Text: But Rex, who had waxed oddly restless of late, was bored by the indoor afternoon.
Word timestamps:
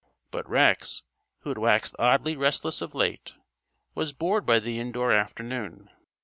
But 0.31 0.49
Rex, 0.49 1.03
who 1.41 1.51
had 1.51 1.59
waxed 1.59 1.95
oddly 1.99 2.35
restless 2.35 2.81
of 2.81 2.95
late, 2.95 3.35
was 3.93 4.13
bored 4.13 4.47
by 4.47 4.57
the 4.57 4.79
indoor 4.79 5.11
afternoon. 5.11 5.91